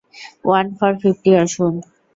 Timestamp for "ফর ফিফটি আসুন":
0.77-1.73